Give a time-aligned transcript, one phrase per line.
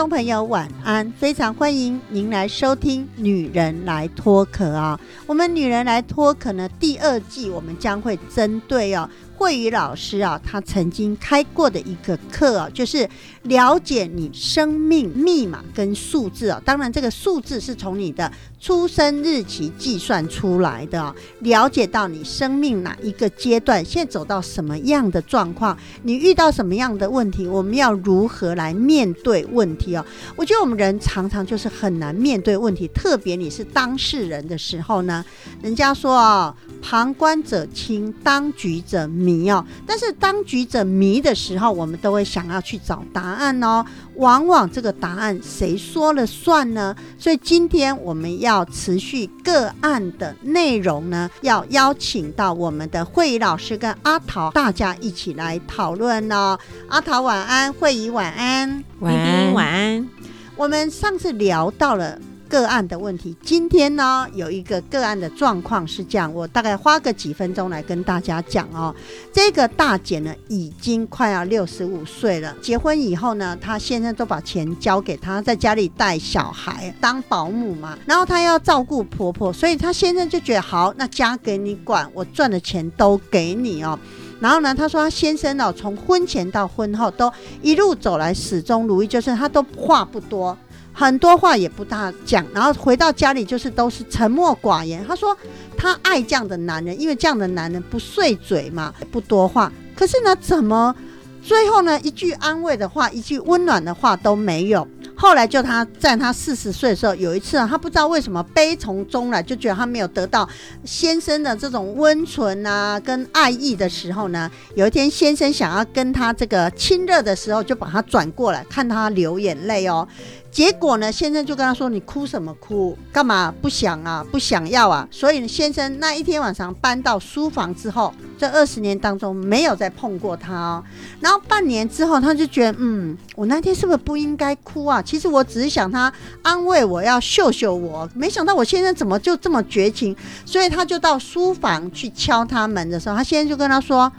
[0.00, 1.12] 众朋友，晚安！
[1.12, 4.98] 非常欢迎您来收听《女人来脱壳》啊。
[5.26, 9.06] 我们《女人来脱壳》呢，第二季我们将会针对哦。
[9.36, 13.06] 慧宇老师啊，他曾经开过的一个课哦，就是
[13.44, 16.60] 了解你生命密码跟数字啊。
[16.64, 18.30] 当然，这个数字是从你的
[18.60, 21.14] 出生日期计算出来的。
[21.40, 30.04] 了解到你生命哪一个阶段，现在走到什么样的状况，你遇到什么样的问题，我们要如何来面对问题哦？
[30.36, 35.24] 我觉得我们人常常就是很难面对问题，特别你是当事人的时候呢，
[35.62, 36.54] 人家说啊。
[36.82, 39.62] 旁观者清，当局者迷哦。
[39.86, 43.84] 但是当局者迷的时候，我们都会想要去找答案哦。
[44.16, 46.94] 往往这个答案谁说了算呢？
[47.18, 56.58] 所以今天我们要持续个案的内容呢，要邀请到我们的慧仪老师跟阿桃，大家一起来讨论哦。
[56.88, 60.08] 阿桃晚安，慧仪晚安，晚安晚安。
[60.56, 62.18] 我们上次聊到了。
[62.50, 68.92] 个案的问题，今天呢有一个个案的状况是这样，我大概花个几分钟来跟大家讲哦。
[69.32, 83.96] 这个大姐呢已经快要六十五岁了，结婚以后呢，她先生都把钱交给她，在家里带小孩当保姆嘛，然后她要照顾婆婆，所以她先生就觉得好，那家给你管，我赚的钱都给你哦。
[84.40, 87.32] 然后呢，她说她先生哦，从婚前到婚后都
[87.62, 90.58] 一路走来始终如一，就是他都话不多。
[90.92, 95.04] 很多话也不大讲，然后回到家里就是都是沉默寡言。
[95.06, 95.36] 他说
[95.76, 99.72] 他爱这样的男人，因为这样的男人不碎嘴嘛，不多话。
[99.94, 100.94] 可是呢，怎么
[101.42, 104.86] 最后呢，一句安慰的话，一句温暖的话都没有。
[105.16, 110.48] 后来就他在他四十岁的时候，有一次啊，他不知道为什么悲从中来，就觉得他没有得到
[110.82, 120.08] 先生的这种温存啊跟爱意的时候呢，有一天先生想要跟他这个亲热的时候，就把他转过来看他流眼泪哦。
[120.50, 122.98] 结果呢，先生就跟他说：“你哭什么哭？
[123.12, 124.24] 干嘛不想啊？
[124.32, 130.84] 不想要啊？”所以先生那一天晚上搬到书房之后，这二十年当中没有再碰过他哦。
[131.20, 135.00] 然后半年之后，他就觉得，嗯，我那天是不是不应该哭啊？
[135.00, 136.12] 其实我只是想他
[136.42, 138.08] 安慰我，要秀秀我。
[138.14, 140.16] 没想到我先生怎么就这么绝情？
[140.44, 144.10] 所以他就到书房去敲他门的时候，他先生就跟他说。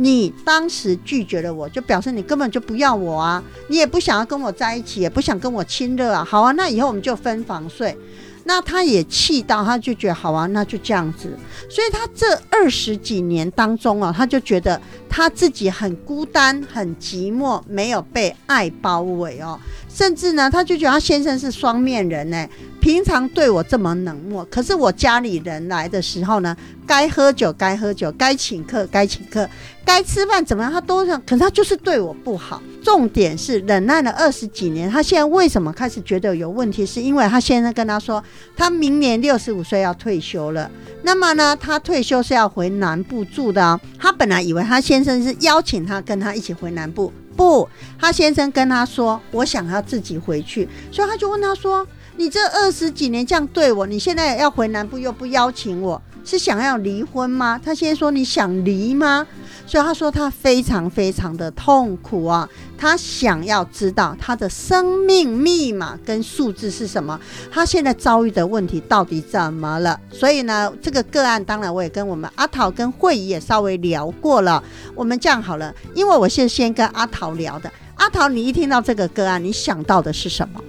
[0.00, 3.42] 你当时拒绝了我，就表示你根本就不要我啊！
[3.68, 6.24] 你也不想要跟我在一起，也不想跟我亲热啊！
[6.24, 7.98] 好啊，那以后我们就分房睡。
[8.44, 11.36] 那他也气到，他就觉得好啊，那就这样子。
[11.68, 19.58] 所以他这二十几年当中啊，他就觉得他自己很孤单、很寂寞，没有被爱包围哦。
[19.88, 22.48] 甚至呢，他就觉得他先生是双面人呢。
[22.80, 26.56] 平常对我这么冷漠，可是我家里人来的时候呢，
[26.86, 29.46] 该喝酒该喝酒，该请客该请客，
[29.88, 31.18] 该吃饭怎么样，他都想。
[31.24, 32.60] 可是他就是对我不好。
[32.82, 36.84] 重点是忍耐了二十几年，他现在为什么开始觉得有问题？
[36.84, 38.22] 是因为他先生跟他说，
[38.54, 40.70] 他明年六十五岁要退休了。
[41.04, 43.80] 那么呢，他退休是要回南部住的。
[43.98, 47.10] 他本来以为他先生是邀请他跟他一起回南部。
[47.34, 47.66] 不，
[47.98, 59.26] 他先生跟他说：“我想要自己回去。”所以他就问他说：“你这二十几年这样对我，你现在要回南部又不邀请我，是想要离婚吗？”他先说：“你想离吗？”
[59.66, 67.18] 所以他说他非常非常的痛苦啊，他想要知道他的生命密码跟数字是什么，
[67.50, 69.98] 他现在遭遇的问题到底怎么了？
[70.10, 74.62] 所以呢，这个个案当然我也跟我们阿桃跟慧仪也稍微聊过了。
[74.94, 77.70] 我们这样好了，因为我是先跟阿桃聊的。
[77.96, 80.60] 阿桃，你一听到这个个案，你想到的是什么？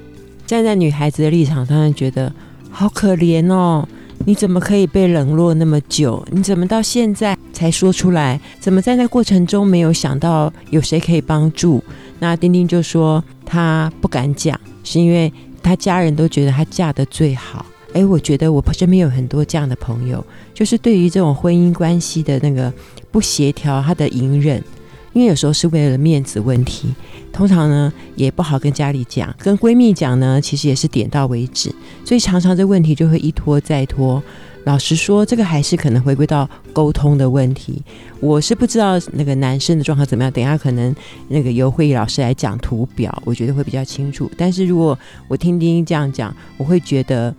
[0.45, 2.33] 站在女孩子的立场，当然觉得
[2.71, 3.87] 好可怜哦。
[4.25, 6.23] 你怎么可以被冷落那么久？
[6.31, 8.39] 你怎么到现在才说出来？
[8.59, 11.83] 怎么在那过程中没有想到有谁可以帮助？
[12.19, 15.31] 那丁丁就说他不敢讲，是因为
[15.63, 17.65] 他家人都觉得他嫁的最好。
[17.93, 20.23] 哎，我觉得我身边有很多这样的朋友，
[20.53, 22.71] 就是对于这种婚姻关系的那个
[23.09, 24.63] 不协调，他的隐忍。
[25.13, 26.93] 因为有时候是为了面子问题，
[27.31, 31.73] 通常呢也不好跟家里讲，跟闺蜜讲呢，其实也是点到为止，
[32.05, 34.21] 所以常常这问题就会一拖再拖。
[34.65, 37.81] 老实说，这个还是可能回归到沟通的问题。
[38.19, 40.93] 我是不知道那个男生的状况怎么样，等一下可能
[41.29, 44.29] 那个由会议老师来讲图表，我觉得会比较清楚。
[44.37, 47.33] 但是如果我听丁丁这样讲，我会觉得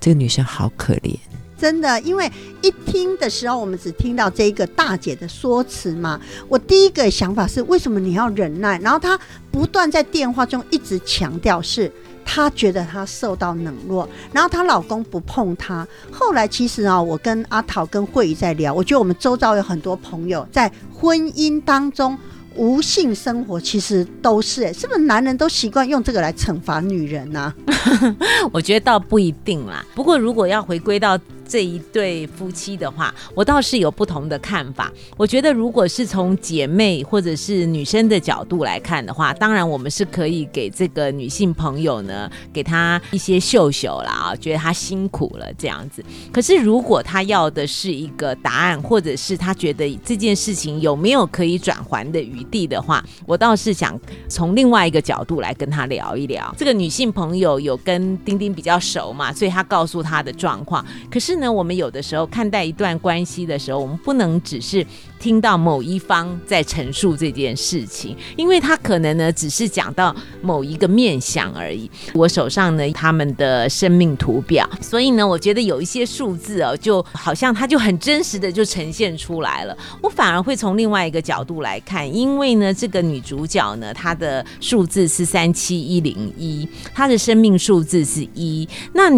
[0.00, 1.16] 这个女生好可怜。
[1.64, 2.30] 真的，因为
[2.60, 6.20] 一听的时候，我们只听到这一个大姐的说辞嘛。
[6.46, 8.78] 我第一个想法是，为什么你要忍耐？
[8.80, 9.18] 然后她
[9.50, 11.90] 不断在电话中一直强调，是
[12.22, 15.88] 她觉得她受到冷落，然后她老公不碰她。
[16.12, 22.18] 后来其实啊，我跟阿桃跟慧仪在聊，我觉得我们周遭有很多朋友在婚姻当中
[22.56, 27.52] 无性生活，其实都是，是不是男人都习惯用这个来惩罚女人呢、
[28.52, 29.82] 我觉得倒不一定啦。
[29.94, 31.18] 不过如果要回归到
[31.54, 34.92] 这一对夫妻的话，我倒是有不同的看法。
[35.16, 46.04] 我觉得如果是从姐妹或者是女生的角度来看的话，当然我们是可以给这个女性朋友呢，给她一些秀秀啦啊，觉得她辛苦了这样子。
[46.32, 53.96] 可是如果她要的是一个答案，或者是她觉得这件事情有没有可以转还的余地的话，我倒是想
[54.28, 56.52] 从另外一个角度来跟她聊一聊。
[56.58, 60.84] 这个女性朋友有跟丁丁比较熟嘛，所以她告诉她的状况。
[61.08, 64.82] 可是呢，那我们有的时候看待一段关系的时候，我们不能只是
[65.20, 71.90] 听到某一方在陈述这件事情，因为他可能呢只是讲到某一个面相而已。
[72.14, 79.76] 我手上呢他们的生命图表，所以呢，我觉得有一些数字哦，就好像它就很真实的就呈现出来了。
[80.00, 88.66] 我反而会从另外一个角度来看，因为呢，这个女主角呢，她的数字是三七一零一，她的生命数字是一。
[88.94, 89.10] 那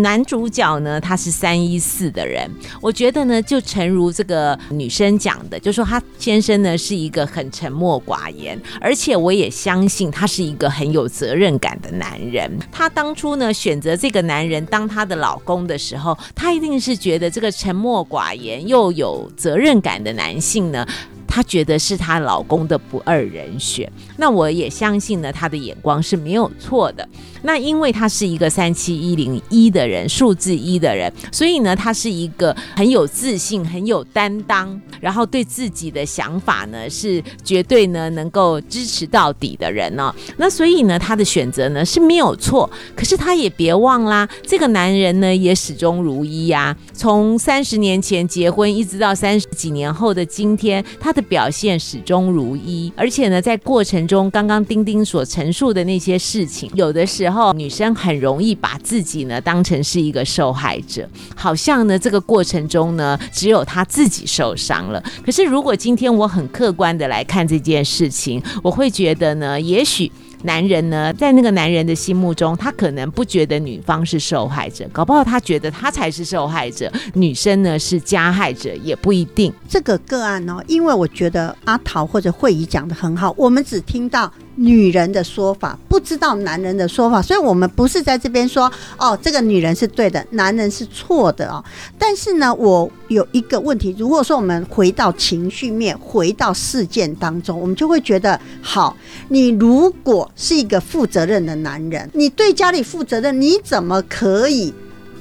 [0.00, 2.50] 男主角呢，他是三一四的人。
[2.80, 12.50] 我觉得呢，就诚如这个女生讲的，就说她先生呢是一个很沉默寡言，而且我也相信他是一个很有责任感的男人。
[12.70, 20.86] 她当初呢选择这个男人当她的老公的时候，她一定是觉得这个沉默寡言又有责任感的男性呢。
[21.26, 27.08] 她觉得是她老公的不二人选，那我也相信呢，她的眼光是没有错的。
[27.46, 42.70] 那因为他是一个三七一零一的人，数字一的人，所以呢，他是一个很有自信、很有担当，然后对自己的想法呢是绝对呢能够支持到底的人呢、那所以呢，她的选择呢是没有错。
[42.96, 52.92] 可是她也别忘啦，这个男人呢也始终如一呀、从三十年前结婚一直到三十几年后的今天，他的表现始终如一。
[52.96, 65.02] 而且呢，在过程中，刚刚丁丁所陈述的那些事情，有的时候女生很容易把自己呢当成是一个受害者，好像呢这个过程中呢只有她自己受伤了。
[65.24, 70.10] 可是如果今天我很客观的来看这件事情，我会觉得呢，也许。
[70.44, 79.52] 男人呢，在那个男人的心目中，他可能不觉得女方是受害者，搞不好他觉得他才是受害者，女生呢是加害者，也不一定。
[79.68, 91.64] 这个个案呢，因为我觉得阿桃或者慧仪讲的很好，我们只听到女人的说法，不知道男人的说法，所以我们不是在这边说哦，这个女人是对的，男人是错的哦。
[91.98, 98.96] 但是呢，我有一个问题，如果说我们回到情绪面，回到事件当中，我们就会觉得，好，
[99.28, 104.72] 你如果是一个负责任的男人，你对家里负责任，你怎么可以？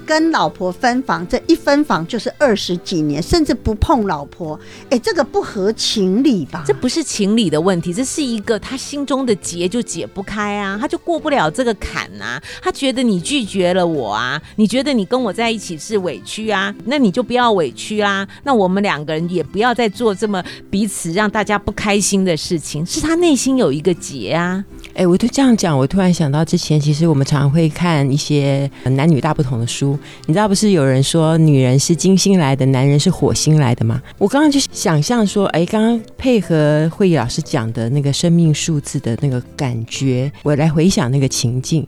[0.05, 4.59] 跟老婆分房，这一分房就是二十几年，甚至不碰老婆，
[4.89, 6.63] 哎，这个不合情理吧？
[6.65, 12.41] 这不是情理的问题，这是一个他心中的结就解不开啊，他就过不了这个坎啊。
[12.62, 18.27] 他觉得你拒绝了我啊，你觉得你跟我在一起是委屈啊，那你就不要委屈啦。
[18.43, 24.63] 那我们两个人也不要再做这么彼此让大家不开心的事情，是他内心有一个结啊。
[24.93, 29.92] 哎，我就这样讲，我突然想到之前，其实我们常常会看一些呃男女大不同的书。
[30.25, 34.01] 你知道不是有人说女人是金星来的，男人是火星来的吗？
[34.17, 41.85] 我刚刚就想象说，哎，刚刚配合会议老师讲的那个生命数字的那个感觉，我来回想那个情境。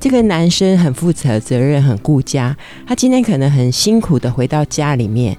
[0.00, 5.36] 这个男生很负责责任，很顾家，他今天可能很辛苦的回到家里面。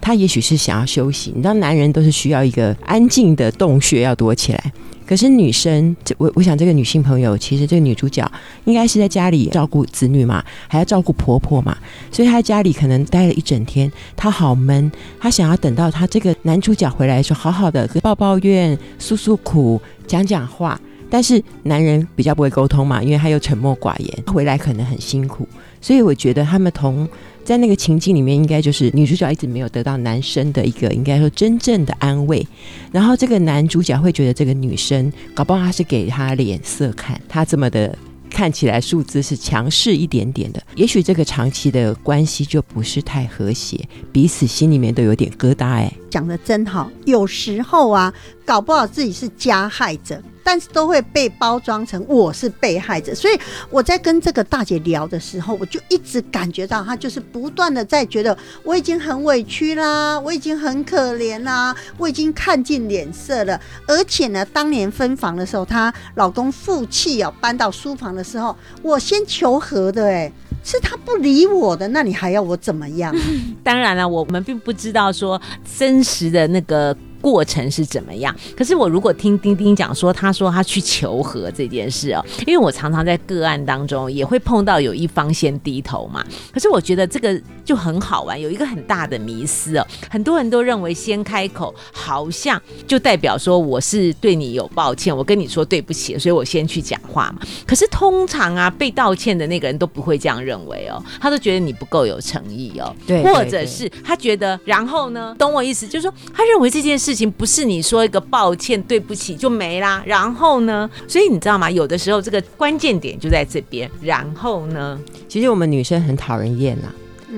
[0.00, 4.72] 他也许是想要休息，你知道，男人都是需要一个安静的洞穴要躲起来。
[5.10, 8.24] 可是女生，这我我想这个女性朋友，其实这个女主角
[8.64, 11.76] 应该是在家里照顾子女嘛，还要照顾婆婆嘛，
[12.12, 14.88] 所以她在家里可能待了一整天，她好闷，
[15.18, 20.80] 她想要等到她这个男主角回来的时候，好好的抱抱怨、诉诉苦、讲讲话。
[21.12, 25.44] 但是男人比较不会沟通嘛，因为他又沉默寡言，回来可能很辛苦，
[25.80, 27.08] 所以我觉得他们同
[27.50, 32.46] 在那个情境里面，应该就是女主角一直没有得到男生的一个应该说真正的安慰，
[32.92, 37.98] 然后这个男主角会觉得这个女生搞不好他是给他脸色看，他这么的。
[38.30, 43.76] 看起来数字是强势一点点的，也许这个长期的关系就不是太和谐，
[44.12, 45.92] 彼此心里面都有点疙瘩哎。
[46.10, 48.12] 讲的真好，有时候啊，
[48.44, 53.14] 搞不好自己是加害者，但是都会被包装成我是被害者。
[53.14, 53.38] 所以
[53.70, 63.60] 我在跟这个大姐聊的时候，我就一直感觉到她就是不断的在觉得我已经很委屈啦，我已经很可怜啦，我已经看尽脸色了。
[63.86, 70.32] 而且呢，当年分房的时候，她老公负气哦，搬到书房的时候，我先求和的哎。
[70.62, 73.14] 是他不理我的，那你还要我怎么样？
[73.64, 75.40] 当然了，我们并不知道说
[75.78, 76.96] 真实的那个。
[77.20, 78.34] 过程是怎么样？
[78.56, 86.24] 可是我如果听丁丁讲说，他说他去求和这件事哦，因为我常常在个案当中也会碰到有一方先低头嘛。
[86.52, 97.46] 可是我觉得这个就很好玩，有一个很大的迷思哦，很多人都认为先开口好像就代表说我是对你有抱歉，我跟你说对不起，所以我先去讲话嘛。
[97.66, 107.09] 可是通常啊，被道歉的那个人都不会这样认为哦，他都觉得你不够有诚意哦，对，或者是他觉得然后呢，懂我意思，就是说他认为这件事。
[107.10, 110.88] 事情不是你说一个抱歉、对不起就没啦，然后呢？
[111.08, 111.68] 所以你知道吗？
[111.68, 113.90] 有的时候这个关键点就在这边。
[114.00, 114.96] 然后呢？
[115.28, 116.94] 其实我们女生很讨人厌啦，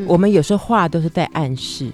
[0.07, 1.89] 我们有时候话都是在暗示。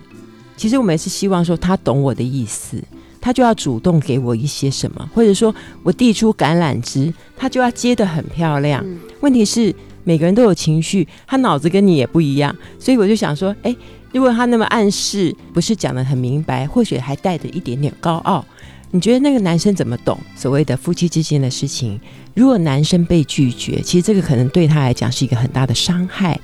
[0.56, 2.82] 其实我们是希望说他懂我的意思，
[3.20, 5.54] 他就要主动给我一些什么，或者说
[5.84, 8.84] 我递出橄榄枝，他就要接的很漂亮。
[9.20, 13.76] 问题是每个人都有情绪，他脑子跟你也不一样，所以我就想说，哎。
[14.12, 18.44] 如果他那么暗示，不是讲的很明白，或许还带着一点点高傲，
[18.90, 22.00] 你觉得那个男生怎么懂所谓的夫妻之间的事情？
[22.34, 26.38] 如果男生被拒绝，其实这个可能对他来讲是一个很大的伤害。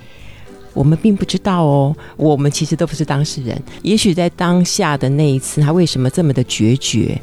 [0.75, 3.57] 我们并不知道哦，我们其实都不是当事人。
[3.83, 7.17] 也许在当下的那一次，他为什么这么的决绝？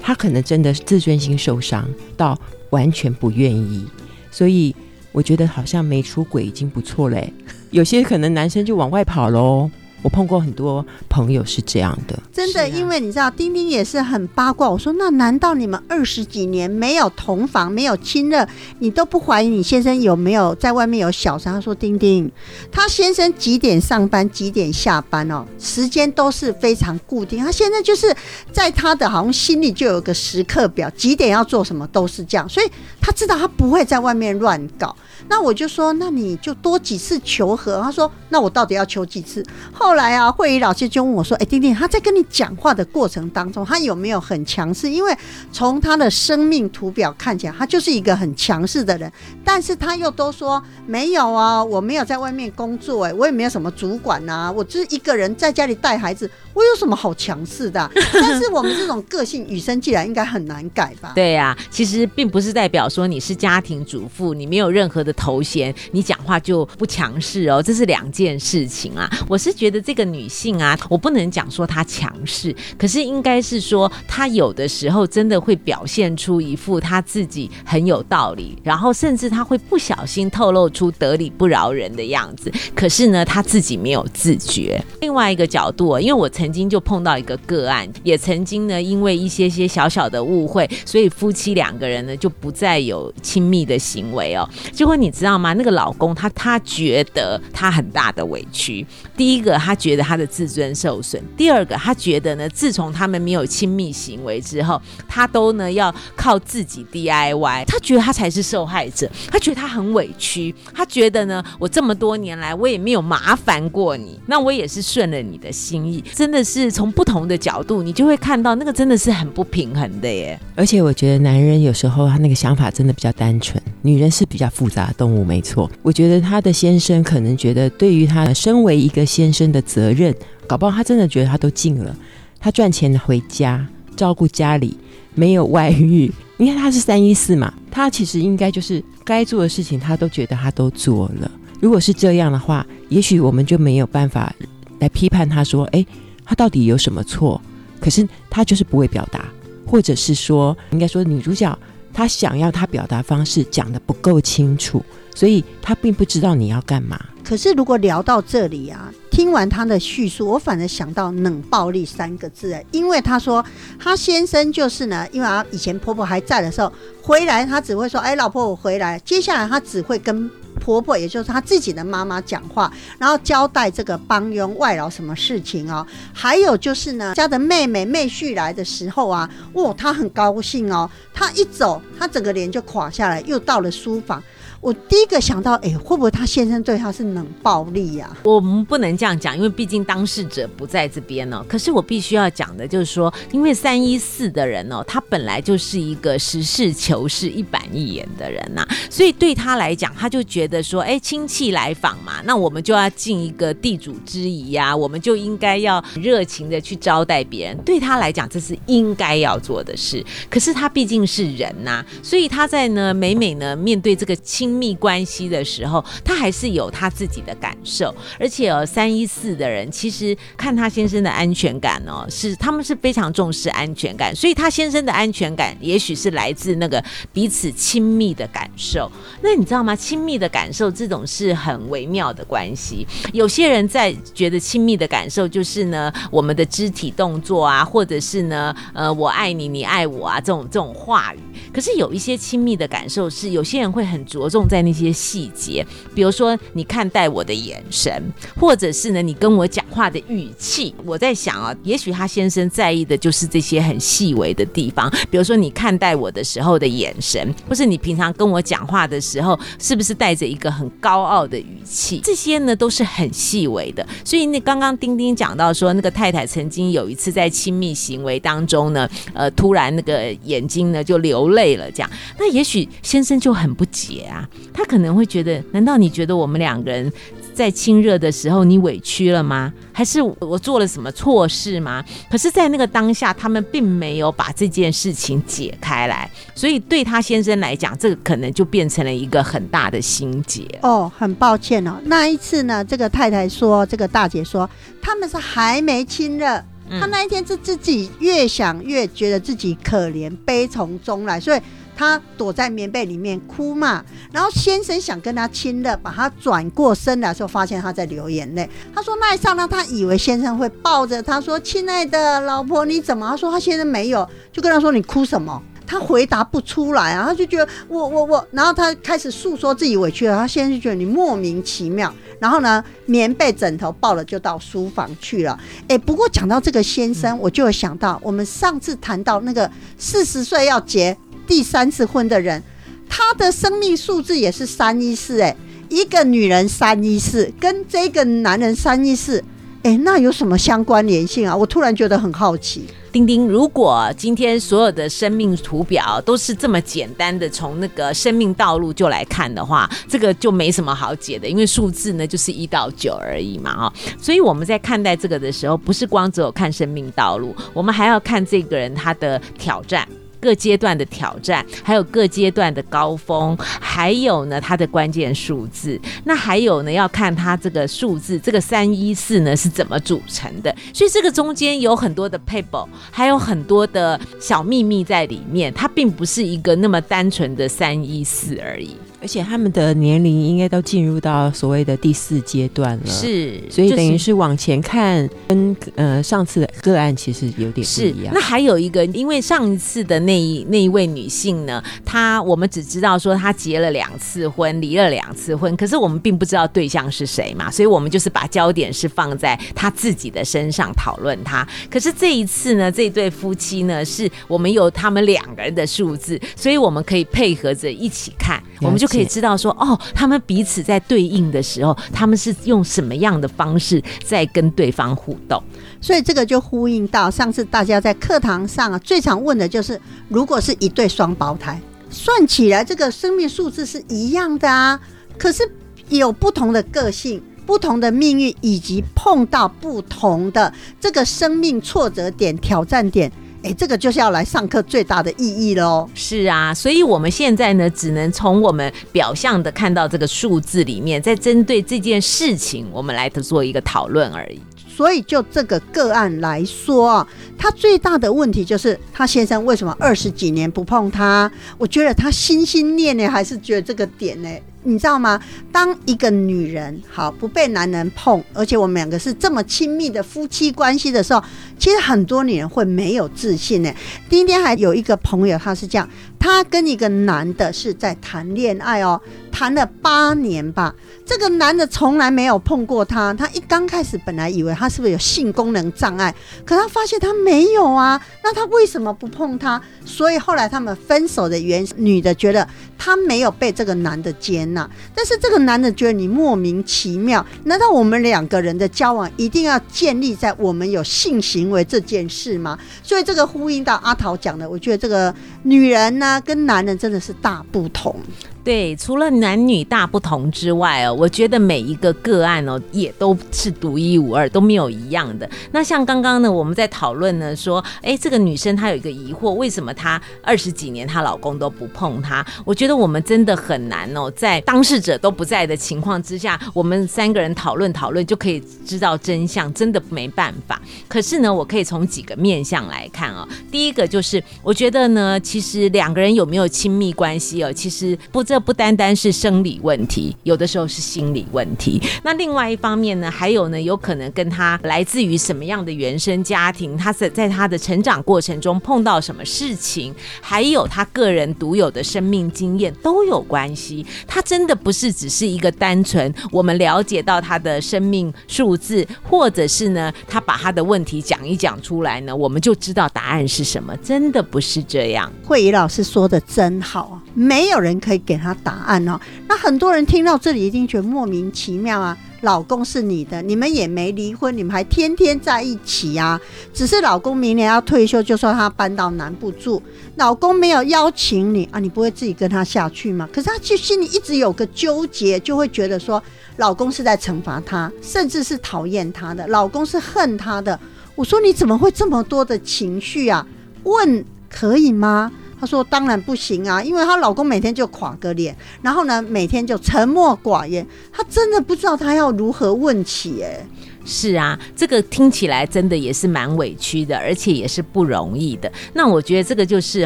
[0.00, 2.38] 他可能真的自尊心受伤到
[2.70, 3.84] 完全不愿意。
[4.30, 4.74] 所以
[5.10, 7.32] 我觉得好像没出轨已经不错嘞。
[7.72, 9.68] 有些可能男生就往外跑喽。
[10.02, 14.68] 我碰过很多朋友是这样的，真的，因为你知道，丁丁也是很八卦。
[14.68, 18.46] 我说，那难道你们二十几年没有同房，没有亲热，
[18.80, 21.54] 你都不怀疑你先生有没有在外面有小三？
[21.54, 22.30] 他说，丁丁，
[22.70, 27.38] 他先生几点上班，几点下班哦，时间都是非常固定。
[27.38, 28.12] 他现在就是
[28.50, 32.66] 在他的好像心里就有个时刻表，几点要做什么都是这样，所以
[33.00, 34.96] 他知道他不会在外面乱搞。
[35.28, 37.80] 那我就说，那你就多几次求和。
[37.82, 39.44] 他说，那我到底要求几次？
[39.72, 44.90] 后来啊，会议老师就问我说：“哎，丁丁，他在跟你讲话的过程当中，他有没有很强势？
[44.90, 45.16] 因为
[45.50, 49.10] 从他的生命图表看起来，他就是一个很强势的人。
[49.44, 57.90] 但是他又都说没有啊，我没有在外面工作，哎，我也没有什么主管呐，我就是一个人在家里带孩子。”我有什么好强势的？
[58.12, 61.12] 但是我们这种个性与生俱来，应该很难改吧？
[61.14, 69.10] 对呀，其实并不是代表说你是家庭主妇，你没有任何的头衔，你讲话就不强势哦，这是两件事情啊。
[69.28, 84.82] 我是觉得这个女性啊，我不能讲说她强势，可是应该是说她有的时候真的会表现出一副她自己很有道理，然后甚至她会不小心透露出得理不饶人的样子，可是呢，她自己没有自觉。
[85.00, 94.48] 另外一个角度，啊因为我曾经就碰到一个个案，也曾经呢，因为一些些小小的误会，所以夫妻两个人呢就不再有亲密的行为哦。
[94.72, 95.52] 结果你知道吗？
[95.52, 98.86] 那个老公他他觉得他很大的委屈。
[99.16, 107.64] 第一个，他觉得他的自尊受损；第二个，他觉得呢，自从他们没有亲密行为之后，他都呢要靠自己 DIY。
[107.66, 116.32] 他觉得他才是受害者，他觉得他很委屈，他觉得呢，我这么多年来我也没有麻烦过你，那我也是顺了你的心意，真。
[116.32, 120.40] 的是从不同的角度，你就会看到那个真的是很不平衡的耶。
[120.56, 125.70] 而且我觉得男人有时候他那个想法真的比较单纯，女人是比较复杂动物，没错。
[125.82, 130.14] 我觉得他的先生可能觉得，对于他身为一个先生的责任，
[130.46, 131.96] 搞不好他真的觉得他都尽了。
[132.38, 134.76] 他赚钱回家照顾家里，
[135.14, 136.10] 没有外遇。
[136.36, 141.30] 你看他是三一四嘛，他其实应该就是该做的事情，他都觉得他都做了。
[141.60, 144.34] 如果是这样的话，也许我们就没有办法
[144.80, 145.84] 来批判他说，哎。
[146.24, 147.38] 他到底有什么错？
[147.80, 149.28] 可是他就是不会表达，
[149.66, 151.58] 或者是说，应该说女主角
[151.92, 154.84] 他想要他表达方式讲的不够清楚，
[155.14, 156.98] 所以他并不知道你要干嘛。
[157.24, 163.44] 可是如果聊到这里啊，听完他的叙述，我反而想到冷暴力三个字，因为他说
[163.78, 170.30] 他先生就是呢，因为他以前婆婆还在的时候回来，他只会说：“哎，老婆，我回来。”接下来他只会跟。
[170.62, 175.84] 婆婆，也就是她自己的妈妈讲话，然后交代这个帮佣外劳什么事情哦。
[176.12, 180.88] 还有就是呢，家的妹妹妹婿来的时候啊，哇，她很高兴哦。
[181.12, 184.22] 她一走，她整个脸就垮下来，又到了书房。
[184.62, 191.44] 我第一个想到，哎，会不会他先生对他是冷暴力呀、我们不能这样讲，因为毕竟当事者不在这边哦。
[191.48, 207.58] 可是我必须要讲的就是说，因为三一四的人哦，他本来就是一个实事求是、一板一眼的人呐、所以对他来讲，他就觉得说，哎，亲戚来访嘛，那我们就要尽一个地主之谊呀、我们就应该要热情的去招待别人。
[207.64, 210.04] 对他来讲，这是应该要做的事。
[210.30, 217.94] 可是他毕竟是人呐、所以他在呢每每呢面对这个亲密关系的时候，他还是有他自己的感受。
[218.20, 226.82] 而且哦，三一四的人其实看他先生的安全感哦，是他们是非常重视安全感，所以他先生的安全感也许是来自那个
[227.12, 228.90] 彼此亲密的感受。
[229.22, 229.74] 那你知道吗？
[229.74, 232.86] 亲密的感受这种是很微妙的关系。
[233.12, 241.18] 有些人在觉得亲密的感受就是呢，我们的肢体动作啊，或者是呢，呃，我爱你，你爱我啊，这种这种话语。
[241.52, 248.02] 可是有一些亲密的感受是，有些人会很着重在那些细节，比如说你看待我的眼神，
[248.38, 250.74] 或者是呢你跟我讲话的语气。
[250.84, 262.00] 我在想啊，也许他先生在意的就是这些很细微的地方，比如说你看待我的时候的眼神，或是你平常跟我讲话的时候，是不是带着一个很高傲的语气？
[262.02, 263.86] 这些呢都是很细微的。
[264.04, 276.92] 所以那刚刚丁丁讲到说，那个太太曾经有一次在亲密行为当中呢，呃，突然那个眼睛呢就流泪了，这样，那也许先生就很不解啊，他可能会觉得，难道你觉得我们两个人
[277.34, 279.52] 在亲热的时候你委屈了吗？
[279.72, 281.82] 还是我做了什么错事吗？
[282.10, 290.46] 可是，在那个当下，他们并没有把这件事情解开来，所以对他先生来讲，这个可能就变成了一个很大的心结。
[290.62, 294.48] 哦，很抱歉哦，那一次呢，这个太太说，这个大姐说，
[294.82, 296.26] 他们是还没亲热。
[296.68, 301.40] 嗯她那一天是自己越想越觉得自己可怜，悲从中来，所以
[301.82, 303.84] 她躲在棉被里面哭嘛。
[304.12, 308.48] 然后先生想跟她亲热，把她转过身来的时候，发现她在流眼泪。
[308.72, 325.38] 她说那一刹那，她以为先生会抱着她说：“亲爱的老婆，你怎么？”她说她先生没有，就跟她说：“你哭什么？”他回答不出来啊，他就觉得我我我，然后他开始诉说自己委屈了，他现在就觉得你莫名其妙，然后呢，棉被枕头抱了就到书房去了。
[325.68, 330.94] 哎，不过讲到这个先生，我就有想到我们上次谈到那个四十岁要结
[331.26, 332.42] 第三次婚的人，
[332.88, 335.34] 他的生命数字也是三一四，哎，
[335.68, 339.22] 一个女人三一四，跟这个男人三一四，
[339.62, 341.34] 哎，那有什么相关联性啊？
[341.34, 342.66] 我突然觉得很好奇。
[342.92, 359.88] 丁丁，如果今天所有的生命图表都是这么简单的从那个生命道路就来看的话，这个就没什么好解的，因为数字呢就是一到九而已嘛，哈、所以我们在看待这个的时候，不是光只有看生命道路，我们还要看这个人他的挑战。
[360.22, 365.78] 各阶段的挑战，还有各阶段的高峰，还有呢它的关键数字。
[366.04, 370.54] 那还有呢，要看它这个数字，这个三一四呢是怎么组成的。
[370.72, 375.52] 所以这个中间有很多的 paper，还有很多的小秘密在里面。
[375.52, 378.76] 它并不是一个那么单纯的三一四而已。
[379.02, 388.20] 而且他们的年龄应该都进入到所谓的第四阶段了，，是，所以等于是往前看，跟呃上次的个案其实有点不是一，样那。
[388.20, 401.46] 还有一个，因为上一次的那一那一位女性呢，她我们只知道说她结了两次婚，离了两次婚，可是我们并不知道对象是谁嘛，所以我们就是把焦点是放在她自己的身上讨论她。
[401.68, 415.42] 可是这一次呢，这对夫妻呢，是我们有他们两个人的数字，所以我们可以配合着一起看，我们就可以知道说，哦，他们彼此在对应的时候，他们是用什么样的方式在跟对方互动。
[415.80, 424.80] 所以这个就呼应到上次大家在课堂上啊，最常问的就是，如果是一对双胞胎，算起来这个生命数字是一样的啊，
[425.18, 425.42] 可是
[425.88, 427.22] 有不同的个性。
[427.44, 430.50] 不同的命运，以及碰到不同的
[430.80, 433.10] 这个生命挫折点、挑战点，
[433.42, 435.88] 哎，这个就是要来上课最大的意义喽。
[435.94, 444.40] 是啊，所以我们现在呢，只能从我们表象的看到这个数字里面，在针对这件事情，我们来做一个讨论而已。
[444.68, 451.30] 所以就这个个案来说啊，他最大的问题就是他先生为什么二十几年不碰他？
[451.58, 454.28] 我觉得他心心念念还是觉得这个点呢，
[454.64, 455.20] 你知道吗？
[455.50, 461.22] 当一个女人好不被男人碰，而且我们两个是这么亲密的夫妻关系的时候，
[461.58, 463.72] 其实很多女人会没有自信呢。
[464.08, 473.12] 今天还有一个朋友，他是这样，他跟一个男的是在谈恋爱哦，谈了八年吧，这个男的从来没有碰过她。
[473.14, 478.00] 他一刚开始本来以为他是不是有性功能障碍，可他发现他没有啊。
[478.22, 479.60] 那他为什么不碰她？
[479.84, 482.46] 所以后来他们分手的原因，女的觉得
[482.78, 487.24] 她没有被这个男的接那，但是这个男的觉得你莫名其妙。
[487.44, 492.58] 难道我们两个人的交往一定要建立在我们有性行为这件事吗？
[492.82, 497.94] 所以这个呼应到阿桃讲的，我觉得这个女人呢跟男人真的是大不同。
[498.44, 505.30] 对，除了男女大不同之外哦，我觉得每一个个案哦也都是独一无二，都没有一样的。
[505.52, 512.26] 那像刚刚呢，我们在讨论呢，说，哎，这个女生她有一个疑惑，为什么她二十几年她老公都不碰她？
[512.44, 520.60] 我觉得我们真的很难哦，在当事者都不在的情况之下，我们三个人讨论讨论就可以知道真相，真的没办法。
[520.88, 523.24] 可是呢，我可以从几个面向来看哦。
[523.52, 528.20] 第一个就是，我觉得呢，其实两个人有没有亲密关系哦，其实不。
[528.32, 531.78] 这不单单是生理问题，有的时候是心理问题。
[532.02, 543.84] 那另外一方面呢，还有呢，有可能跟他来自于什么样的原生家庭，他在在他的成长过程中碰到什么事情，还有他个人独有的生命经验都有关系。
[544.06, 553.76] 他真的不是只是一个单纯我们了解到他的生命数字，或者是呢，他把他的问题讲一讲出来呢，我们就知道答案是什么。
[553.84, 555.12] 真的不是这样。
[555.22, 558.21] 慧仪老师说的真好啊，没有人可以给。
[558.22, 561.98] 他答案哦，那很多人听到这里一定觉得莫名其妙啊！
[562.20, 566.20] 老公是你的，你们也没离婚，你们还天天在一起啊？
[566.54, 569.60] 只是老公明年要退休，就说他搬到南部住，
[569.96, 573.08] 老公没有邀请你啊，你不会自己跟他下去吗？
[573.12, 576.00] 可是他其实心里一直有个纠结，就会觉得说
[576.36, 580.56] 老公是在惩罚他，甚至是讨厌他的，老公是恨他的。
[580.94, 583.26] 我说你怎么会这么多的情绪啊？
[583.64, 585.10] 问可以吗？
[585.42, 590.64] 她说：“当然不行啊，因为她老公每天就垮个脸，然后呢，每天就沉默寡言。
[590.92, 593.24] 她真的不知道她要如何问起。
[593.24, 593.44] 哎，
[593.84, 598.52] 是啊，这个听起来真的也是蛮委屈的，而且也是不容易的。
[598.72, 599.84] 那我觉得这个就是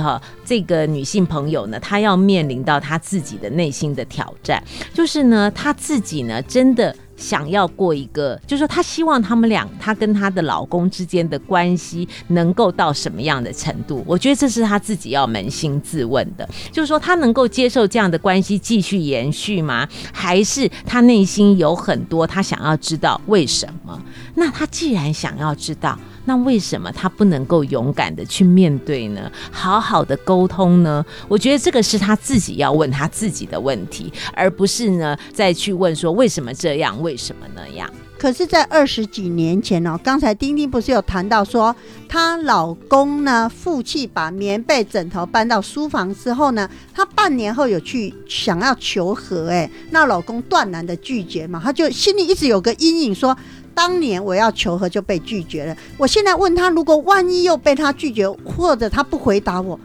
[0.00, 4.60] 哈，这个女性朋友呢，她要面临到她自己的内心的挑战，
[4.92, 14.02] 就是呢，她自己呢，真的。”想要过一个，就是说，她希望他们俩，她跟她的老公之间的关系能够到什么样的程度？
[14.06, 16.48] 我觉得这是她自己要扪心自问的。
[16.72, 19.88] 就是说，她能够接受这样的关系继续延续吗？
[20.12, 24.00] 还是她内心有很多她想要知道为什么？
[24.34, 29.30] 那她既然想要知道，那为什么他不能够勇敢的去面对呢？
[29.50, 31.04] 好好的沟通呢？
[31.28, 37.90] 我觉得这个是他自己要问他自己的问题，而不是呢再去问说为什么这样，为什么那样。
[38.16, 41.74] 可是，在二十几年前哦，刚才丁丁不是有谈到说，
[42.08, 53.36] 她老公呢负气把棉被枕头搬到书房之后呢，她半年后有去想要求和，哎，那老公断然的拒绝嘛，她就心里一直有个阴影说。
[53.74, 59.78] 当年我要求和就被拒绝了，我现在问他，如果万一又被他拒绝，或者他不回答我。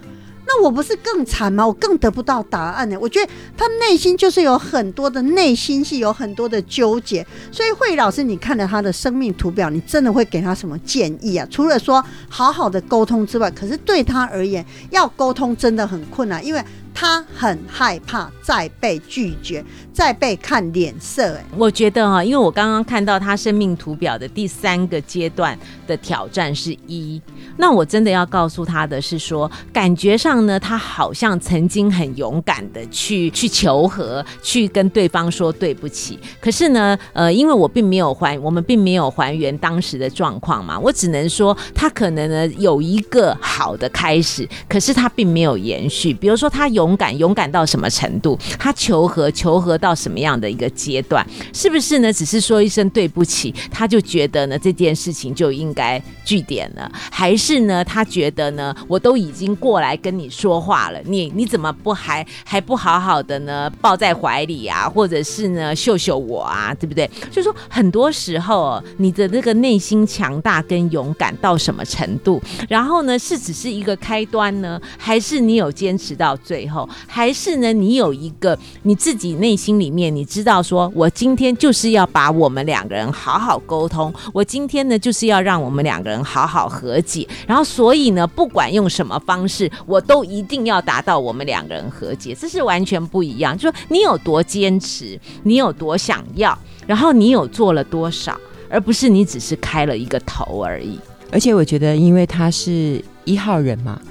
[0.52, 1.67] 那我不是更惨吗？
[1.67, 2.97] 我更得不到答案呢。
[2.99, 7.23] 我觉得他内心就是有很多的内心戏，有很多的纠结。
[7.52, 11.47] 所以慧老师，你看了他的生命图表，你真的会给他什么建议啊？
[11.52, 16.60] 除了说好好的沟通之外，可是对他而言，要沟通真的很困难，因为
[16.93, 21.36] 他很害怕再被拒绝，再被看脸色。
[21.36, 27.21] 哎，我觉得哈，因为我刚刚看到他生命图表的第三个阶段的挑战是一。
[27.58, 36.19] 那我真的要告诉他的是说，感觉上呢，他好像曾经很勇敢的去去求和，去跟对方说对不起。
[36.39, 46.13] 可是呢，呃，因为我并没有还，我们并没有还原当时的状况嘛，我只能说他可能呢有一个好的开始，可是他并没有延续。
[46.13, 48.39] 比如说他勇敢，勇敢到什么程度？
[48.58, 51.26] 他求和，求和到什么样的一个阶段？
[51.54, 52.12] 是不是呢？
[52.13, 57.60] 只是说一声对不起，他就觉得呢这件事情就应该据点了，还是？
[57.60, 63.70] 呢，他觉得呢，我都已经过来跟你说话了，你你怎么不还还不好好的呢？
[63.82, 67.10] 抱在怀里啊，或者是呢，秀秀我啊，对不对？
[67.30, 72.42] 就说很多时候，你的那个内心强大跟勇敢到什么程度？
[72.70, 76.68] 然后呢，是只是一个开端呢，还是你有坚持到最？
[76.69, 87.27] 后还是呢，你有一个你自己内心里面，你知道说，我今天就是要把我们两个人好好沟通，我今天呢就是要让我们两个人好好和解。
[87.47, 93.58] 然后，所以呢，不管用什么方式，我都一定要达到我们两个人和解，这是完全不一样。
[93.58, 98.38] 就说你有多坚持，你有多想要，然后你有做了多少，
[98.69, 100.99] 而不是你只是开了一个头而已。
[101.32, 104.01] 而且我觉得，因为他是一号人嘛，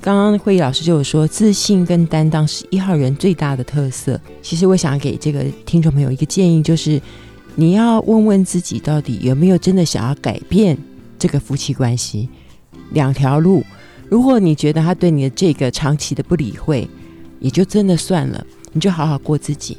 [0.00, 4.20] 刚刚会议老师就有说，自信跟担当是一号人最大的特色。
[4.42, 7.00] 其实我想给这个听众朋友一个建议，就是
[7.54, 10.76] 你要问问自己，到底有没有真的想要改变
[11.18, 12.28] 这个夫妻关系。
[12.90, 13.64] 两条路，
[14.08, 16.88] 如果你觉得他对你的这个长期的不理会，
[17.40, 19.78] 也就真的算了，你就好好过自己。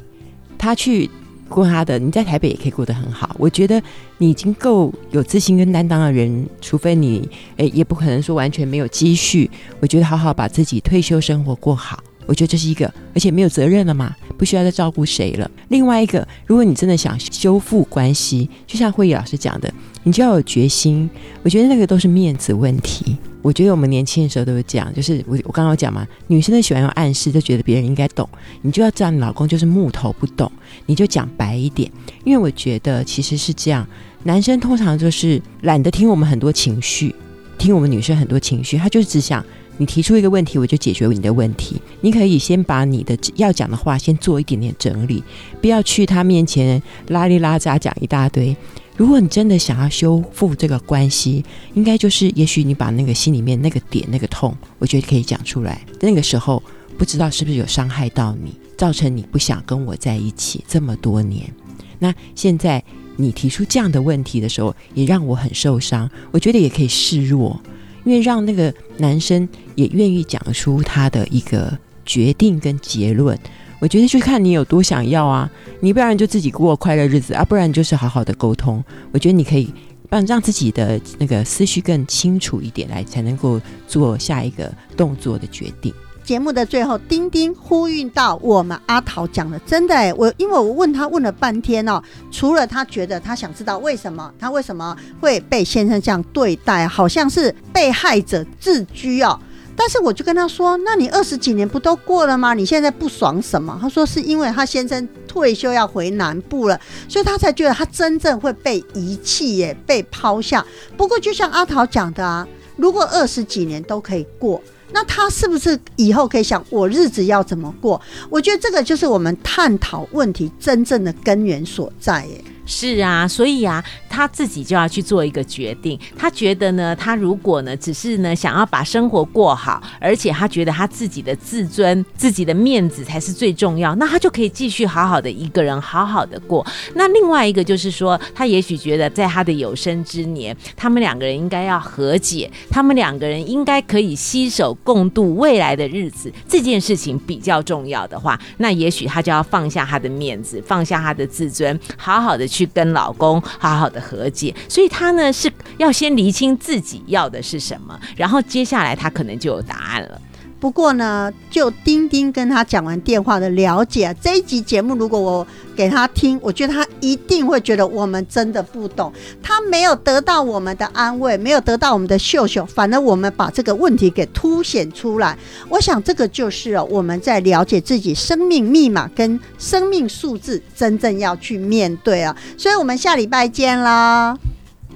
[0.56, 1.08] 他去。
[1.48, 3.34] 过他的，你在台北也可以过得很好。
[3.38, 3.80] 我觉得
[4.18, 9.50] 你已经够有自信跟担当的人，除非你诶，也不可能说完全没有积蓄。
[9.80, 15.50] 我觉得好好把自己退休生活过好，我觉得这是一个，而且没有责任了嘛，不需要再照顾谁了。
[15.68, 21.08] 另外一个，如果你真的想修复关系，就像慧议老师讲的，你就要有决心。
[21.42, 23.16] 我觉得那个都是面子问题。
[23.46, 28.28] 我觉得我们年轻的时候都是这样，就是我我刚刚讲嘛，女生都喜欢用暗示，就觉得别人应该懂，
[28.62, 30.50] 你就要知道你老公就是木头不懂，
[30.86, 31.88] 你就讲白一点。
[32.24, 33.86] 因为我觉得其实是这样，
[34.24, 37.14] 男生通常就是懒得听我们很多情绪，
[37.56, 39.44] 听我们女生很多情绪，他就只想
[39.76, 41.80] 你提出一个问题，我就解决你的问题。
[42.00, 45.22] 你可以先把你的要讲的话先做一点点整理，
[45.60, 48.56] 不要去他面前拉里拉扎讲一大堆。
[48.96, 55.84] 如果你真的想要修复这个关系，应该就是，也许你把那个心里面那个点、那个痛，我觉得可以讲出来。
[56.00, 56.62] 那个时候，
[56.96, 61.52] 不知道是不是有伤害到你，造成你不想跟我在一起这么多年。
[61.98, 62.82] 那现在
[63.16, 66.10] 你提出这样的问题的时候，也让我很受伤。
[66.30, 67.60] 我觉得也可以示弱，
[68.04, 73.38] 因为让那个男生也愿意讲出他的一个决定跟结论。
[73.78, 78.82] 我觉得就看你有多想要啊，你不然就自己过快乐日子啊，不然就是好好的沟通。
[79.12, 79.72] 我觉得你可以
[80.08, 85.92] 让让自己的那个思绪更清楚一点来，才能够做下一个动作的决定。
[86.24, 99.38] 节目的最后，丁丁呼吁到我们阿桃讲的，真的哎，我因为我问他问了半天哦，除了他觉得他想知道为什么他为什么会被先生这样对待，好像是被害者自居哦。
[99.76, 102.54] 但是我就跟他说：“那你二十几年不都过了吗？
[102.54, 110.64] 你现在不爽什么？”他说：“是因为他先生退休要回南部了，所以他才觉得他真正会被遗弃耶，被抛下。
[110.96, 114.60] 不过就像阿桃讲的啊，如果二十几年都可以过，
[114.92, 118.00] 那他是不是以后可以想我日子要怎么过？
[118.30, 125.98] 我觉得这个就是我们探讨问题真正的根源所在耶。”是啊，所以啊，他自己就要去做一个决定。
[126.18, 136.66] 他觉得呢，他如果呢，只是呢想要把生活过好，而且他觉得他自己的自尊、自己的面子才是最重要，那他就可以继续好好的一个人好好的过。
[136.94, 146.32] 那另外一个就是说，他也许觉得在他的有生之年，他们两个人应该要和解，他们两个人应该可以携手共度未来的日子。
[146.48, 152.44] 这件事情比较重要的话，那也许他就要放下他的面子，放下他的自尊，好好的。
[152.56, 160.20] 去跟老公好好的和解，所以他呢是要先厘清自己要的是什么，然后接下来他可能就有答案了。
[160.58, 175.36] 不过呢，就丁丁跟他讲完电话的了解，这一集节目如果我给他听，我觉得他一定会觉得我们真的不懂，他没有得到我们的安慰，没有得到我们的秀秀，反而我们把这个问题给凸显出来。
[175.68, 182.34] 我想这个就是哦，我们在了解自己生命密码跟生命数字，真正要去面对啊。
[182.56, 184.36] 所以我们下礼拜见啦，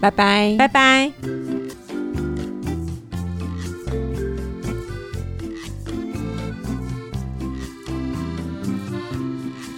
[0.01, 1.13] 拜拜，拜拜。